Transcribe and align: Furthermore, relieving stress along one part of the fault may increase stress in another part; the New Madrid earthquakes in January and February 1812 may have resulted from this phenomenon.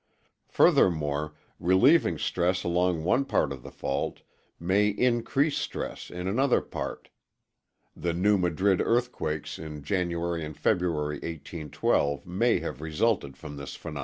Furthermore, 0.47 1.35
relieving 1.59 2.17
stress 2.17 2.63
along 2.63 3.03
one 3.03 3.23
part 3.23 3.53
of 3.53 3.61
the 3.61 3.69
fault 3.69 4.23
may 4.59 4.87
increase 4.87 5.59
stress 5.59 6.09
in 6.09 6.27
another 6.27 6.59
part; 6.59 7.09
the 7.95 8.11
New 8.11 8.39
Madrid 8.39 8.81
earthquakes 8.81 9.59
in 9.59 9.83
January 9.83 10.43
and 10.43 10.57
February 10.57 11.17
1812 11.17 12.25
may 12.25 12.57
have 12.57 12.81
resulted 12.81 13.37
from 13.37 13.57
this 13.57 13.75
phenomenon. 13.75 13.99